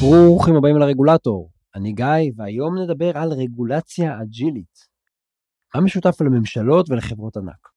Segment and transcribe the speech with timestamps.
[0.00, 4.88] ברוכים הבאים לרגולטור, אני גיא, והיום נדבר על רגולציה אג'ילית.
[5.74, 7.68] מה משותף לממשלות ולחברות ענק?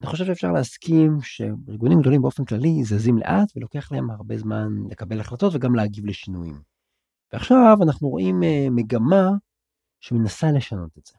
[0.00, 5.20] אני חושב שאפשר להסכים שארגונים גדולים באופן כללי זזים לאט ולוקח להם הרבה זמן לקבל
[5.20, 6.60] החלטות וגם להגיב לשינויים.
[7.32, 9.30] ועכשיו אנחנו רואים אה, מגמה
[10.00, 11.14] שמנסה לשנות את זה.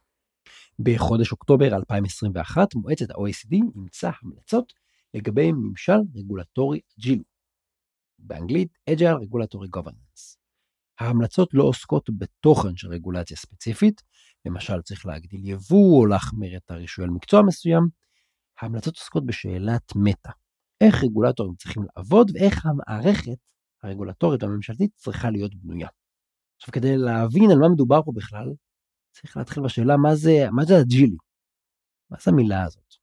[0.80, 4.74] בחודש אוקטובר 2021 מועצת ה-OECD אימצה המלצות
[5.14, 7.35] לגבי ממשל רגולטורי אג'ילי.
[8.28, 10.38] באנגלית Agile Regulatory Governance.
[11.00, 14.02] ההמלצות לא עוסקות בתוכן של רגולציה ספציפית,
[14.46, 17.88] למשל צריך להגדיל יבוא או להחמיר את הרישוי על מקצוע מסוים,
[18.62, 20.32] ההמלצות עוסקות בשאלת מטא,
[20.82, 23.38] איך רגולטורים צריכים לעבוד ואיך המערכת
[23.84, 25.88] הרגולטורית והממשלתית צריכה להיות בנויה.
[26.58, 28.54] עכשיו כדי להבין על מה מדובר פה בכלל,
[29.12, 31.18] צריך להתחיל בשאלה מה זה, מה זה אג'ילי?
[32.10, 32.96] מה זה המילה הזאת?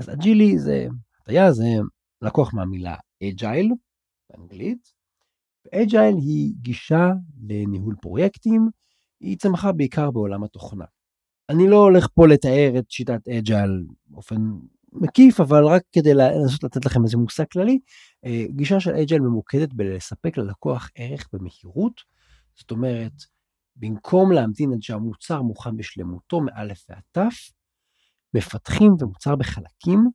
[0.00, 0.86] אז אג'ילי זה,
[1.20, 1.64] הטיה זה
[2.22, 3.72] לקוח מהמילה agile
[4.36, 4.92] באנגלית,
[5.64, 7.10] ו agile היא גישה
[7.48, 8.68] לניהול פרויקטים,
[9.20, 10.84] היא צמחה בעיקר בעולם התוכנה.
[11.48, 14.36] אני לא הולך פה לתאר את שיטת agile באופן
[14.92, 17.78] מקיף, אבל רק כדי לנסות לתת לכם איזה מושג כללי,
[18.24, 22.00] אה, גישה של agile ממוקדת בלספק ללקוח ערך במהירות,
[22.54, 23.12] זאת אומרת,
[23.76, 27.50] במקום להמתין עד שהמוצר מוכן בשלמותו מאלף ועד תף,
[28.34, 30.10] מפתחים ומוצר בחלקים,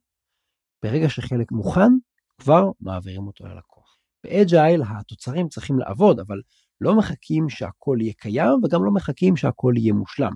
[0.83, 1.91] ברגע שחלק מוכן,
[2.37, 3.80] כבר מעבירים אותו ללקוח.
[4.23, 6.41] באג'ייל התוצרים צריכים לעבוד, אבל
[6.81, 10.31] לא מחכים שהכל יהיה קיים וגם לא מחכים שהכל יהיה מושלם.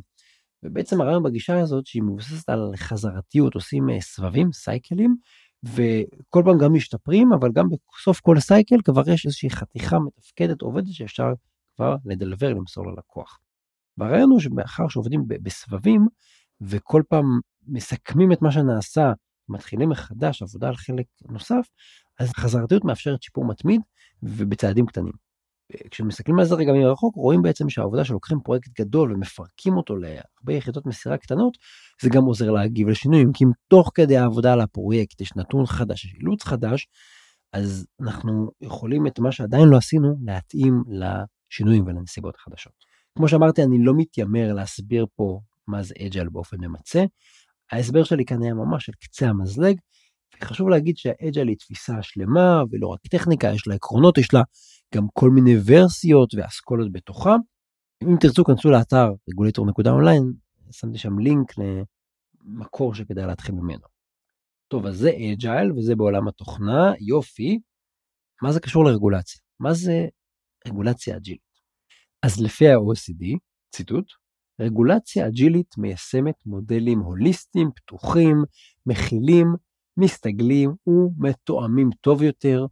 [0.63, 5.15] ובעצם הרעיון בגישה הזאת שהיא מבוססת על חזרתיות, עושים אה, סבבים, סייקלים,
[5.63, 10.93] וכל פעם גם משתפרים, אבל גם בסוף כל סייקל כבר יש איזושהי חתיכה מתפקדת, עובדת,
[10.93, 11.27] שאפשר
[11.75, 13.39] כבר לדלבר, למסור ללקוח.
[13.97, 16.07] והרעיון הוא שמאחר שעובדים בסבבים,
[16.61, 19.13] וכל פעם מסכמים את מה שנעשה,
[19.49, 21.67] מתחילים מחדש עבודה על חלק נוסף,
[22.19, 23.81] אז החזרתיות מאפשרת שיפור מתמיד
[24.23, 25.25] ובצעדים קטנים.
[25.91, 30.85] כשמסתכלים על זה רגע מרחוק רואים בעצם שהעבודה שלוקחים פרויקט גדול ומפרקים אותו להרבה יחידות
[30.85, 31.57] מסירה קטנות
[32.01, 36.05] זה גם עוזר להגיב לשינויים כי אם תוך כדי העבודה על הפרויקט יש נתון חדש
[36.05, 36.87] יש אילוץ חדש
[37.53, 42.73] אז אנחנו יכולים את מה שעדיין לא עשינו להתאים לשינויים ולנסיבות החדשות.
[43.17, 47.05] כמו שאמרתי אני לא מתיימר להסביר פה מה זה agile באופן ממצה.
[47.71, 49.77] ההסבר שלי כאן היה ממש על קצה המזלג
[50.43, 54.41] חשוב להגיד שה agile היא תפיסה שלמה ולא רק טכניקה, יש לה עקרונות, יש לה
[54.95, 57.35] גם כל מיני ורסיות ואסכולות בתוכה.
[58.03, 60.33] אם תרצו כנסו לאתר regulator.online,
[60.71, 63.87] שמתי שם לינק למקור שכדאי להתחיל ממנו.
[64.67, 67.59] טוב, אז זה agile וזה בעולם התוכנה, יופי.
[68.41, 69.41] מה זה קשור לרגולציה?
[69.59, 70.07] מה זה
[70.67, 71.41] רגולציה אג'ילית?
[72.23, 73.37] אז לפי ה-OECD,
[73.75, 74.05] ציטוט,
[74.61, 78.43] רגולציה אג'ילית מיישמת מודלים הוליסטיים, פתוחים,
[78.85, 79.47] מכילים
[79.97, 82.65] מסתגלים ומתואמים טוב יותר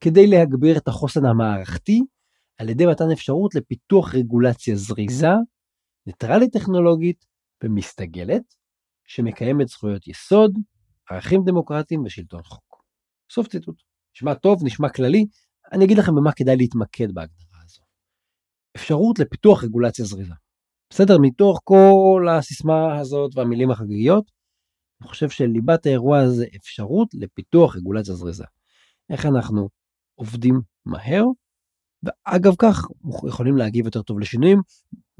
[0.00, 2.00] כדי להגביר את החוסן המערכתי
[2.58, 5.34] על ידי מתן אפשרות לפיתוח רגולציה זריזה,
[6.06, 7.24] ניטרלית טכנולוגית
[7.64, 8.54] ומסתגלת,
[9.06, 10.58] שמקיימת זכויות יסוד,
[11.10, 12.84] ערכים דמוקרטיים ושלטון חוק.
[13.32, 13.82] סוף ציטוט.
[14.16, 15.26] נשמע טוב, נשמע כללי,
[15.72, 17.82] אני אגיד לכם במה כדאי להתמקד בהגדרה הזו.
[18.76, 20.34] אפשרות לפיתוח רגולציה זריזה.
[20.90, 21.18] בסדר?
[21.20, 24.30] מתוך כל הסיסמה הזאת והמילים החגיגיות,
[25.00, 28.44] אני חושב שליבת האירוע זה אפשרות לפיתוח רגולציה זריזה.
[29.10, 29.68] איך אנחנו
[30.14, 31.24] עובדים מהר,
[32.02, 32.86] ואגב כך
[33.28, 34.58] יכולים להגיב יותר טוב לשינויים,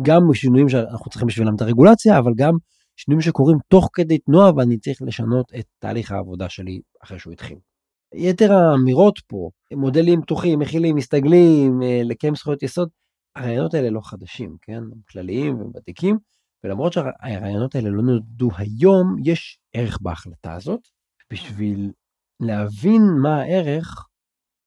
[0.02, 2.52] גם שינויים שאנחנו צריכים בשבילם את הרגולציה, אבל גם
[2.96, 7.58] שינויים שקורים תוך כדי תנועה ואני צריך לשנות את תהליך העבודה שלי אחרי שהוא התחיל.
[8.14, 12.88] יתר האמירות פה, מודלים פתוחים, מכילים, מסתגלים, אה, לקיים זכויות יסוד,
[13.36, 14.72] הרעיונות האלה לא חדשים, כן?
[14.76, 16.18] הם כלליים וותיקים,
[16.64, 20.80] ולמרות שהרעיונות האלה לא נולדו היום, יש ערך בהחלטה הזאת.
[21.32, 21.92] בשביל
[22.40, 24.06] להבין מה הערך,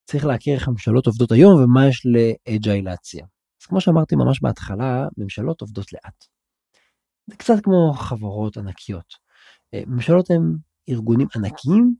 [0.04, 3.26] צריך להכיר איך הממשלות עובדות היום ומה יש לאג'יילציה.
[3.62, 6.24] אז כמו שאמרתי ממש בהתחלה, ממשלות עובדות לאט.
[7.26, 9.14] זה קצת כמו חברות ענקיות.
[9.74, 10.56] אה, ממשלות הן
[10.88, 11.94] ארגונים ענקיים,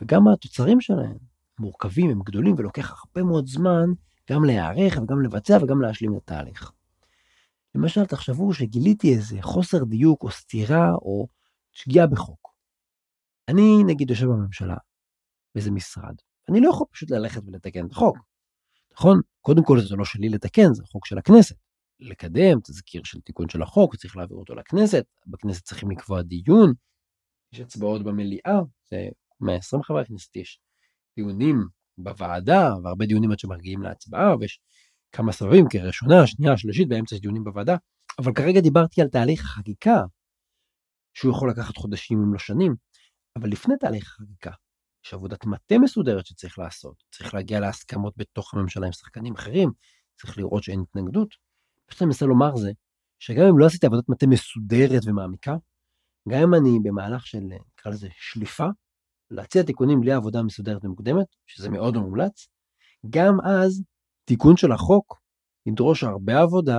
[0.00, 1.16] וגם התוצרים שלהם
[1.58, 3.86] מורכבים, הם גדולים, ולוקח הרבה מאוד זמן
[4.30, 6.72] גם להיערך וגם לבצע וגם להשלים את התהליך.
[7.76, 11.28] למשל, תחשבו שגיליתי איזה חוסר דיוק או סתירה או
[11.72, 12.54] שגיאה בחוק.
[13.48, 14.76] אני נגיד יושב בממשלה,
[15.54, 16.14] באיזה משרד,
[16.48, 18.16] אני לא יכול פשוט ללכת ולתקן את החוק.
[18.92, 19.20] נכון?
[19.40, 21.56] קודם כל זה לא שלי לתקן, זה חוק של הכנסת.
[22.00, 26.72] לקדם תזכיר של תיקון של החוק, צריך להעביר אותו לכנסת, בכנסת צריכים לקבוע דיון,
[27.52, 29.08] יש הצבעות במליאה, זה
[29.40, 30.60] 120 חברי כנסת, יש
[31.16, 31.56] דיונים
[31.98, 34.60] בוועדה, והרבה דיונים עד שמגיעים להצבעה, ויש
[35.12, 37.76] כמה סבבים, כראשונה, שנייה, שלישית, באמצע דיונים בוועדה,
[38.18, 40.02] אבל כרגע דיברתי על תהליך החקיקה,
[41.14, 42.74] שהוא יכול לקחת חודשים אם לא שנים,
[43.36, 44.50] אבל לפני תהליך החקיקה,
[45.06, 49.70] יש עבודת מטה מסודרת שצריך לעשות, צריך להגיע להסכמות בתוך הממשלה עם שחקנים אחרים,
[50.20, 51.28] צריך לראות שאין התנגדות.
[51.88, 52.70] מה שאני מנסה לומר זה,
[53.18, 55.56] שגם אם לא עשיתי עבודת מטה מסודרת ומעמיקה,
[56.28, 57.38] גם אם אני במהלך של,
[57.78, 58.66] נקרא לזה, שליפה,
[59.30, 62.48] להציע תיקונים בלי עבודה מסודרת ומוקדמת, שזה מאוד מומלץ,
[63.10, 63.82] גם אז
[64.28, 65.20] תיקון של החוק
[65.66, 66.78] ידרוש הרבה עבודה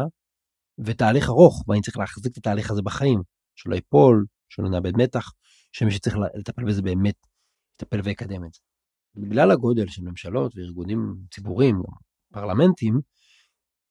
[0.85, 3.21] ותהליך ארוך, ואני צריך להחזיק את התהליך הזה בחיים,
[3.55, 5.31] שלא ייפול, שלא נאבד מתח,
[5.71, 7.15] שמי שצריך לטפל בזה באמת
[7.75, 8.59] יטפל ויקדם את זה.
[9.15, 11.81] בגלל הגודל של ממשלות וארגונים ציבוריים,
[12.33, 12.99] פרלמנטים,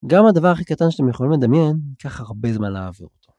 [0.06, 3.32] גם הדבר הכי קטן שאתם יכולים לדמיין, ייקח הרבה זמן להעביר אותו.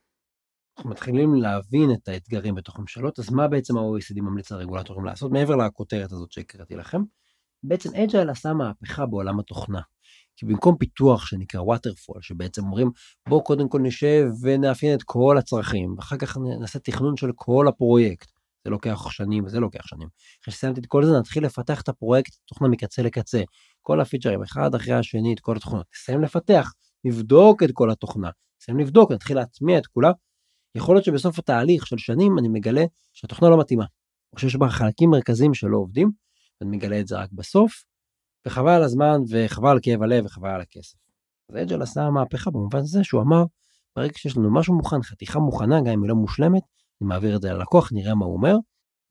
[0.77, 5.55] אנחנו מתחילים להבין את האתגרים בתוך ממשלות, אז מה בעצם ה-OECD ממליץ לרגולטורים לעשות, מעבר
[5.55, 7.01] לכותרת הזאת שהקראתי לכם?
[7.63, 9.81] בעצם agile עשה מהפכה בעולם התוכנה.
[10.37, 12.91] כי במקום פיתוח שנקרא waterfall, שבעצם אומרים
[13.29, 18.31] בואו קודם כל נשב ונאפיין את כל הצרכים, ואחר כך נעשה תכנון של כל הפרויקט.
[18.63, 20.07] זה לוקח שנים וזה לוקח שנים.
[20.43, 23.41] אחרי שסיימתי את כל זה נתחיל לפתח את הפרויקט, תוכנה מקצה לקצה.
[23.81, 25.85] כל הפיצ'רים אחד אחרי השני את כל התוכנות.
[25.95, 26.71] נסיים לפתח,
[27.03, 28.29] נבדוק את כל התוכנה.
[28.61, 30.11] נסיים לבדוק, נתחיל להטמיע את כולה.
[30.75, 33.85] יכול להיות שבסוף התהליך של שנים אני מגלה שהתוכנה לא מתאימה.
[34.33, 36.11] או שיש בה חלקים מרכזיים שלא עובדים,
[36.61, 37.83] ואני מגלה את זה רק בסוף,
[38.47, 40.97] וחבל על הזמן וחבל על כאב הלב וחבל על הכסף.
[41.49, 43.43] אז אג'ל עשה מהפכה במובן הזה שהוא אמר,
[43.95, 46.63] ברגע שיש לנו משהו מוכן, חתיכה מוכנה, גם אם היא לא מושלמת,
[47.01, 48.55] אני מעביר את זה ללקוח, נראה מה הוא אומר,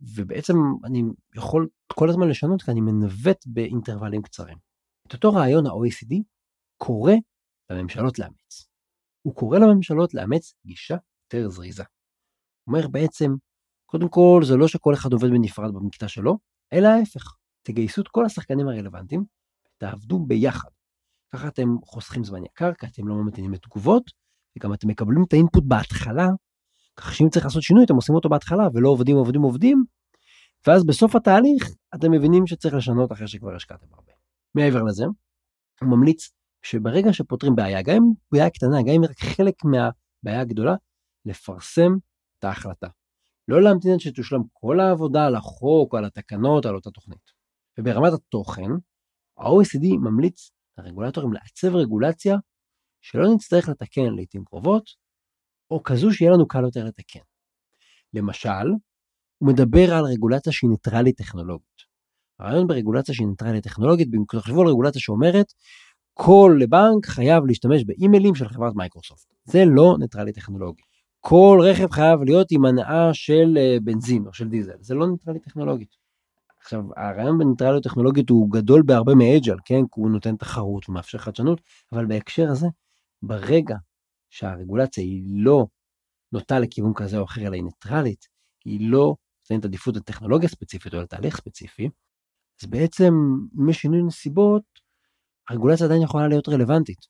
[0.00, 0.54] ובעצם
[0.84, 1.02] אני
[1.36, 4.58] יכול כל הזמן לשנות כי אני מנווט באינטרוולים קצרים.
[5.06, 6.14] את אותו רעיון ה-OECD
[6.76, 7.12] קורא
[7.70, 8.68] לממשלות לאמץ.
[9.22, 11.82] הוא קורא לממשלות לאמץ גישה יותר זריזה.
[12.64, 13.30] הוא אומר בעצם,
[13.86, 16.38] קודם כל זה לא שכל אחד עובד בנפרד במקטע שלו,
[16.72, 17.36] אלא ההפך.
[17.66, 19.24] תגייסו את כל השחקנים הרלוונטיים,
[19.78, 20.68] תעבדו ביחד.
[21.32, 24.10] ככה אתם חוסכים זמן יקר, כי אתם לא ממתינים לתגובות,
[24.56, 26.26] וגם אתם מקבלים את האינפוט בהתחלה,
[26.96, 29.84] כך שאם צריך לעשות שינוי אתם עושים אותו בהתחלה ולא עובדים עובדים עובדים,
[30.66, 34.12] ואז בסוף התהליך אתם מבינים שצריך לשנות אחרי שכבר השקעתם הרבה.
[34.54, 35.04] מעבר לזה,
[35.80, 36.30] הוא ממליץ
[36.62, 38.02] שברגע שפותרים בעיה, גם אם
[38.32, 40.74] בעיה קטנה, גם אם רק חלק מהבעיה הגדולה,
[41.24, 41.92] לפרסם
[42.38, 42.88] את ההחלטה.
[43.48, 47.35] לא להמתין עד שתושלם כל העבודה על החוק על התקנות, על אותה תוכנית.
[47.78, 48.70] וברמת התוכן,
[49.38, 52.36] ה-OECD ממליץ לרגולטורים לעצב רגולציה
[53.00, 54.84] שלא נצטרך לתקן לעיתים קרובות,
[55.70, 57.20] או כזו שיהיה לנו קל יותר לתקן.
[58.14, 58.68] למשל,
[59.38, 61.76] הוא מדבר על רגולציה שהיא ניטרלית טכנולוגית.
[62.40, 65.46] הרעיון ברגולציה שהיא ניטרלית טכנולוגית, תחשבו על רגולציה שאומרת,
[66.14, 69.26] כל בנק חייב להשתמש באימיילים של חברת מייקרוסופט.
[69.44, 70.82] זה לא ניטרלי טכנולוגי.
[71.20, 75.40] כל רכב חייב להיות עם הנעה של אה, בנזין או של דיזל, זה לא ניטרלי
[75.40, 76.05] טכנולוגית.
[76.66, 79.80] עכשיו, הרעיון בניטרליות טכנולוגית הוא גדול בהרבה מ agile, כן?
[79.80, 81.60] כי הוא נותן תחרות ומאפשר חדשנות,
[81.92, 82.66] אבל בהקשר הזה,
[83.22, 83.76] ברגע
[84.30, 85.66] שהרגולציה היא לא
[86.32, 88.26] נוטה לכיוון כזה או אחר, אלא היא ניטרלית,
[88.64, 91.88] היא לא נותנת עדיפות לטכנולוגיה ספציפית או לתהליך ספציפי,
[92.62, 93.14] אז בעצם
[93.54, 94.64] בשינוי נסיבות,
[95.48, 97.06] הרגולציה עדיין יכולה להיות רלוונטית.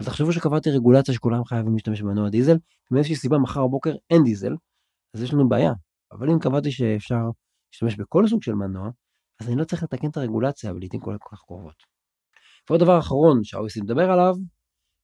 [0.00, 2.56] אז תחשבו שקבעתי רגולציה שכולם חייבים להשתמש במנוע דיזל,
[2.90, 4.52] ומאיזושהי סיבה מחר בבוקר אין דיזל,
[5.14, 5.72] אז יש לנו בעיה.
[6.12, 7.24] אבל אם קבעתי שאפשר
[7.72, 8.90] להשתמש בכל סוג של מנוע,
[9.40, 11.74] אז אני לא צריך לתקן את הרגולציה ולעיתים כל כך קרובות.
[12.70, 14.34] ועוד דבר אחרון שה-OECD מדבר עליו,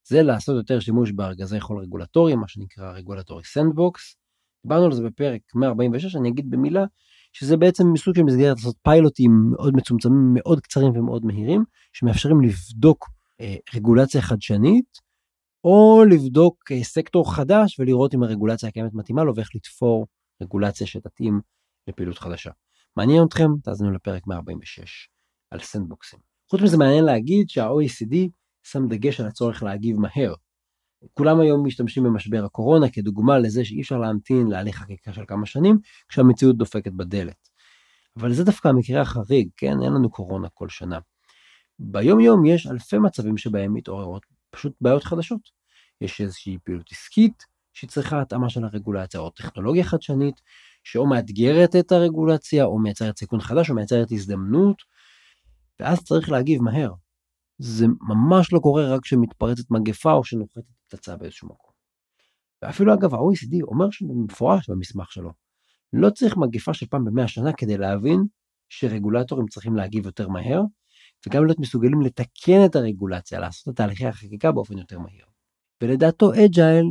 [0.09, 4.17] זה לעשות יותר שימוש בארגזי חול רגולטוריים, מה שנקרא regulatory sandbox.
[4.67, 6.85] דיברנו על זה בפרק 146, אני אגיד במילה,
[7.33, 13.09] שזה בעצם מסוג של מסגרת לעשות פיילוטים מאוד מצומצמים, מאוד קצרים ומאוד מהירים, שמאפשרים לבדוק
[13.41, 14.99] אה, רגולציה חדשנית,
[15.65, 20.07] או לבדוק אה, סקטור חדש ולראות אם הרגולציה הקיימת מתאימה לו ואיך לתפור
[20.43, 21.41] רגולציה שתתאים
[21.89, 22.51] לפעילות חדשה.
[22.97, 23.49] מעניין אתכם?
[23.63, 25.09] תאזינו לפרק 146
[25.51, 26.19] על סנדבוקסים.
[26.51, 28.17] חוץ מזה מעניין להגיד שה-OECD
[28.63, 30.35] שם דגש על הצורך להגיב מהר.
[31.15, 35.79] כולם היום משתמשים במשבר הקורונה כדוגמה לזה שאי אפשר להמתין להליך חקיקה של כמה שנים
[36.09, 37.49] כשהמציאות דופקת בדלת.
[38.17, 39.75] אבל זה דווקא המקרה החריג, כן?
[39.83, 40.99] אין לנו קורונה כל שנה.
[41.79, 45.41] ביום יום יש אלפי מצבים שבהם מתעוררות פשוט בעיות חדשות.
[46.01, 50.41] יש איזושהי פעילות עסקית שצריכה התאמה של הרגולציה או טכנולוגיה חדשנית
[50.85, 54.83] שאו מאתגרת את הרגולציה או מייצרת סיכון חדש או מייצרת הזדמנות
[55.81, 56.93] ואז צריך להגיב מהר.
[57.59, 61.71] זה ממש לא קורה רק כשמתפרצת מגפה או שנוחתת פצצה באיזשהו מקום.
[62.63, 65.31] ואפילו אגב ה-OECD אומר במפורש במסמך שלו,
[65.93, 68.25] לא צריך מגפה של פעם במאה שנה כדי להבין
[68.69, 70.63] שרגולטורים צריכים להגיב יותר מהר,
[71.27, 75.27] וגם להיות מסוגלים לתקן את הרגולציה, לעשות את תהליכי החקיקה באופן יותר מהיר.
[75.83, 76.85] ולדעתו agile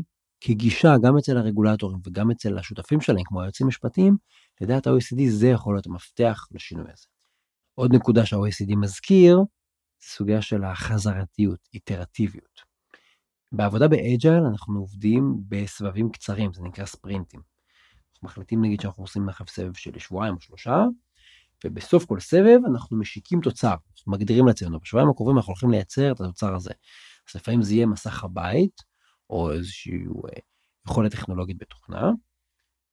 [0.45, 4.17] כגישה גם אצל הרגולטורים וגם אצל השותפים שלהם כמו היועצים המשפטיים,
[4.61, 7.05] לדעת ה-OECD זה יכול להיות המפתח לשינוי הזה.
[7.75, 9.37] עוד נקודה שה-OECD מזכיר,
[10.01, 12.61] זה סוגיה של החזרתיות, איטרטיביות.
[13.51, 17.41] בעבודה ב agile אנחנו עובדים בסבבים קצרים, זה נקרא ספרינטים.
[18.13, 20.85] אנחנו מחליטים נגיד שאנחנו עושים עכשיו סבב של שבועיים או שלושה,
[21.65, 26.21] ובסוף כל סבב אנחנו משיקים תוצר, אנחנו מגדירים לעצמנו, בשבועיים הקרובים אנחנו הולכים לייצר את
[26.21, 26.73] התוצר הזה.
[27.29, 28.92] אז לפעמים זה יהיה מסך הבית,
[29.33, 30.39] או איזושהי אה,
[30.87, 32.11] יכולת טכנולוגית בתוכנה.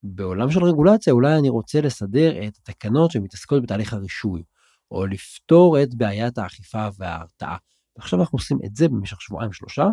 [0.02, 4.42] בעולם של רגולציה אולי אני רוצה לסדר את התקנות שמתעסקות בתהליך הרישוי,
[4.90, 7.56] או לפתור את בעיית האכיפה וההרתעה.
[7.96, 9.84] ועכשיו אנחנו עושים את זה במשך שבועיים שלושה,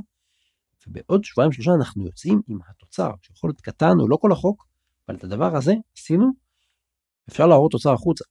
[0.88, 4.68] ובעוד שבועיים שלושה אנחנו יוצאים עם התוצר, שיכול להיות קטן או לא כל החוק,
[5.08, 6.32] אבל את הדבר הזה עשינו,
[7.30, 8.24] אפשר להראות תוצר החוצה.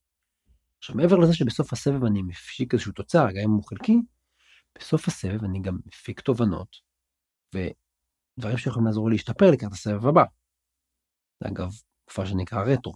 [0.78, 3.96] עכשיו מעבר לזה שבסוף הסבב אני מפיק איזשהו תוצר, גם אם הוא חלקי,
[4.78, 6.76] בסוף הסבב אני גם מפיק תובנות,
[8.38, 10.24] ודברים שיכולים לעזור להשתפר לקראת הסבב הבא.
[11.44, 11.70] אגב
[12.04, 12.92] תקופה שנקרא רטרו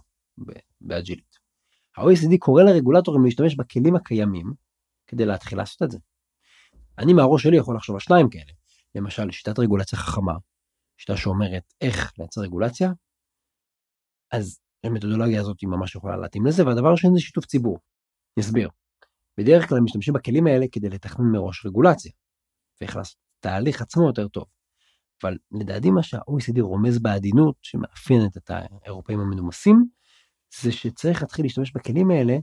[0.81, 1.35] באג'ילית.
[1.97, 4.53] ה-OECD קורא לרגולטורים להשתמש בכלים הקיימים
[5.07, 5.97] כדי להתחיל לעשות את זה.
[6.97, 8.51] אני מהראש שלי יכול לחשוב על שניים כאלה.
[8.95, 10.33] למשל שיטת רגולציה חכמה,
[10.97, 12.91] שיטה שאומרת איך לייצר רגולציה,
[14.31, 17.79] אז המתודולוגיה הזאת היא ממש יכולה להתאים לזה, והדבר השני זה שיתוף ציבור.
[18.37, 18.69] אני אסביר.
[19.37, 22.11] בדרך כלל משתמשים בכלים האלה כדי לתכנן מראש רגולציה,
[22.81, 24.45] ואיך לעשות את התהליך עצמו יותר טוב.
[25.23, 29.85] אבל לדעתי מה שה-OECD רומז בעדינות שמאפיינת את האירופאים המנומסים,
[30.61, 32.37] זה שצריך להתחיל להשתמש בכלים האלה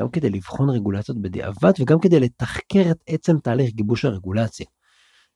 [0.00, 4.66] גם כדי לבחון רגולציות בדיעבד וגם כדי לתחקר את עצם תהליך גיבוש הרגולציה.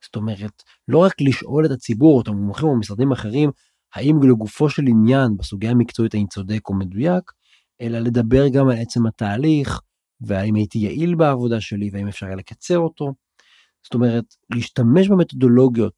[0.04, 3.50] זאת אומרת, לא רק לשאול את הציבור, את המומחים או משרדים אחרים,
[3.94, 7.32] האם לגופו של עניין בסוגיה המקצועית האם צודק או מדויק,
[7.80, 9.80] אלא לדבר גם על עצם התהליך,
[10.20, 13.12] והאם הייתי יעיל בעבודה שלי, והאם אפשר היה לקצר אותו.
[13.82, 14.24] זאת אומרת,
[14.54, 15.94] להשתמש במתודולוגיות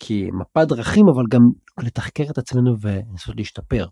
[0.00, 1.40] כמפת דרכים, אבל גם
[1.82, 3.86] לתחקר את עצמנו ולנסות להשתפר.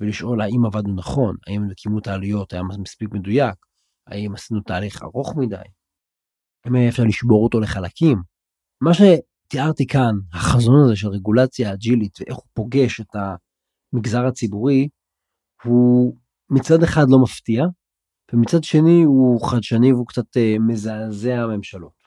[0.00, 3.54] ולשאול האם עבדנו נכון, האם כימות העלויות היה מספיק מדויק,
[4.06, 5.56] האם עשינו תהליך ארוך מדי,
[6.64, 8.18] האם אפשר לשבור אותו לחלקים.
[8.80, 13.16] מה שתיארתי כאן, החזון הזה של רגולציה אג'ילית ואיך הוא פוגש את
[13.94, 14.88] המגזר הציבורי,
[15.64, 16.16] הוא
[16.50, 17.64] מצד אחד לא מפתיע,
[18.32, 21.97] ומצד שני הוא חדשני והוא קצת uh, מזעזע הממשלות.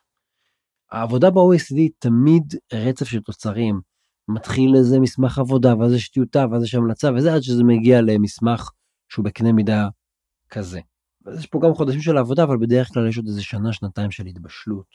[0.92, 3.82] העבודה ב-OECD היא תמיד רצף של תוצרים,
[4.28, 8.70] מתחיל איזה מסמך עבודה, ואז יש טיוטה, ואז יש המלצה, וזה עד שזה מגיע למסמך
[9.10, 9.88] שהוא בקנה מידה
[10.50, 10.80] כזה.
[11.26, 14.12] אז יש פה גם חודשים של עבודה, אבל בדרך כלל יש עוד איזה שנה, שנתיים
[14.12, 14.86] של התבשלות,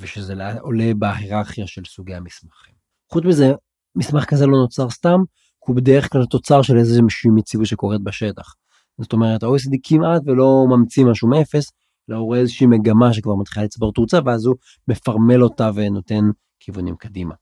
[0.00, 2.74] ושזה עולה בהיררכיה של סוגי המסמכים.
[3.12, 3.52] חוץ מזה,
[3.96, 5.18] מסמך כזה לא נוצר סתם,
[5.58, 8.54] הוא בדרך כלל תוצר של איזושהי מציאות שקורית בשטח.
[9.00, 11.72] זאת אומרת, ה-OECD כמעט ולא ממציא משהו מאפס,
[12.10, 14.56] אלא הוא רואה איזושהי מגמה שכבר מתחילה לצבור תאוצה, ואז הוא
[14.88, 16.24] מפרמל אותה ונותן
[16.60, 17.34] כיוונים קדימה.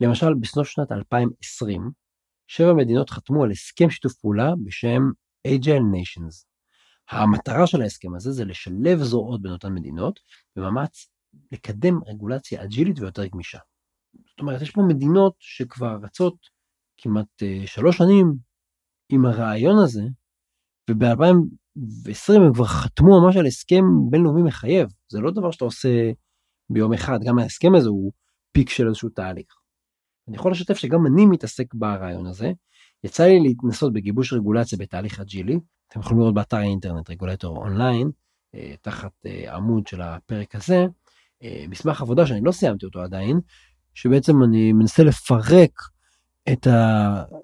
[0.00, 1.90] למשל בסוף שנת 2020,
[2.46, 5.02] שבע מדינות חתמו על הסכם שיתוף פעולה בשם
[5.48, 6.44] Agile Nations.
[7.10, 10.20] המטרה של ההסכם הזה זה לשלב זרועות בין אותן מדינות
[10.56, 11.08] במאמץ
[11.52, 13.58] לקדם רגולציה אג'ילית ויותר גמישה.
[14.14, 16.36] זאת אומרת, יש פה מדינות שכבר רצות
[16.98, 18.34] כמעט uh, שלוש שנים
[19.08, 20.02] עם הרעיון הזה,
[21.76, 24.88] וב-2020 הם כבר חתמו ממש על הסכם בינלאומי מחייב.
[25.08, 26.10] זה לא דבר שאתה עושה
[26.70, 28.12] ביום אחד, גם ההסכם הזה הוא
[28.52, 29.46] פיק של איזשהו תהליך.
[30.28, 32.52] אני יכול לשתף שגם אני מתעסק ברעיון הזה.
[33.04, 35.58] יצא לי להתנסות בגיבוש רגולציה בתהליך אג'ילי.
[35.88, 38.10] אתם יכולים לראות באתר האינטרנט רגולטור אונליין,
[38.54, 40.86] אה, תחת אה, עמוד של הפרק הזה,
[41.42, 43.40] אה, מסמך עבודה שאני לא סיימתי אותו עדיין,
[43.94, 45.72] שבעצם אני מנסה לפרק
[46.52, 46.66] את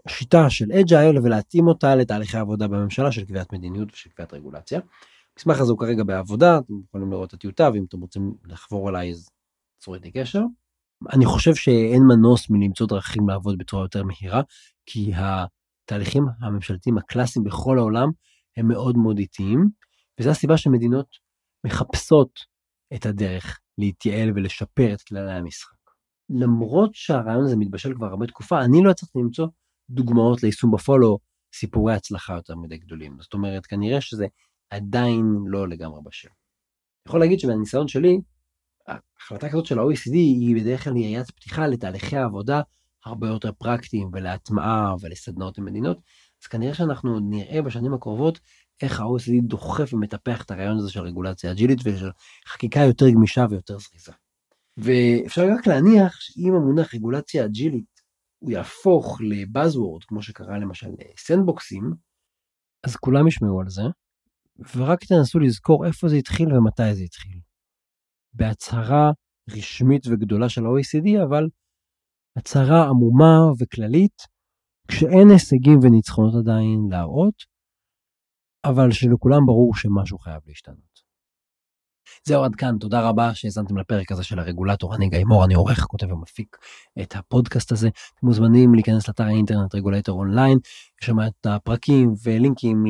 [0.06, 4.80] השיטה של אג'ייל ולהתאים אותה לתהליכי עבודה בממשלה של קביעת מדיניות ושל קביעת רגולציה.
[5.36, 9.10] המסמך הזה הוא כרגע בעבודה, אתם יכולים לראות את הטיוטה ואם אתם רוצים לחבור אליי
[9.10, 9.28] אז
[9.78, 10.40] צרו איתי קשר.
[11.12, 14.42] אני חושב שאין מנוס מלמצוא דרכים לעבוד בצורה יותר מהירה,
[14.86, 18.08] כי התהליכים הממשלתיים הקלאסיים בכל העולם
[18.56, 19.68] הם מאוד מאוד איטיים,
[20.20, 21.06] וזו הסיבה שמדינות
[21.66, 22.30] מחפשות
[22.94, 25.75] את הדרך להתייעל ולשפר את כללי המשחק.
[26.30, 29.46] למרות שהרעיון הזה מתבשל כבר הרבה תקופה, אני לא הצלחתי למצוא
[29.90, 31.18] דוגמאות ליישום בפועל או
[31.54, 33.16] סיפורי הצלחה יותר מדי גדולים.
[33.20, 34.26] זאת אומרת, כנראה שזה
[34.70, 36.28] עדיין לא לגמרי בשל.
[36.28, 38.20] אני יכול להגיד שבניסיון שלי,
[38.88, 42.60] החלטה כזאת של ה-OECD היא בדרך כלל יריית פתיחה לתהליכי העבודה
[43.04, 45.98] הרבה יותר פרקטיים ולהטמעה ולסדנאות למדינות,
[46.42, 48.40] אז כנראה שאנחנו נראה בשנים הקרובות
[48.82, 52.10] איך ה-OECD דוחף ומטפח את הרעיון הזה של רגולציה אג'ילית ושל
[52.48, 54.12] חקיקה יותר גמישה ויותר זריזה.
[54.76, 58.00] ואפשר רק להניח שאם המונח רגולציה אג'ילית
[58.38, 61.92] הוא יהפוך לבאזוורד כמו שקרה למשל סנדבוקסים,
[62.86, 63.82] אז כולם ישמעו על זה,
[64.76, 67.40] ורק תנסו לזכור איפה זה התחיל ומתי זה התחיל.
[68.32, 69.10] בהצהרה
[69.50, 71.48] רשמית וגדולה של ה-OECD, אבל
[72.38, 74.16] הצהרה עמומה וכללית,
[74.88, 77.34] כשאין הישגים וניצחונות עדיין להראות,
[78.64, 80.85] אבל שלכולם ברור שמשהו חייב להשתנות.
[82.24, 85.80] זהו עד כאן, תודה רבה שהאזנתם לפרק הזה של הרגולטור, אני גיא מור, אני עורך,
[85.80, 86.56] כותב ומפיק
[87.02, 87.88] את הפודקאסט הזה.
[87.88, 90.58] אתם מוזמנים להיכנס לאתר האינטרנט רגולטור אונליין,
[91.02, 92.84] יש שם את הפרקים ולינקים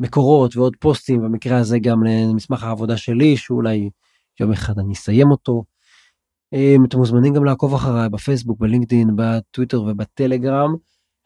[0.00, 3.90] למקורות ועוד פוסטים, במקרה הזה גם למסמך העבודה שלי, שאולי
[4.40, 5.64] יום אחד אני אסיים אותו.
[6.54, 10.74] אה, אתם מוזמנים גם לעקוב אחריי בפייסבוק, בלינקדאין, בטוויטר ובטלגרם.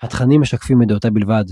[0.02, 1.44] התכנים משקפים את דעותיי בלבד,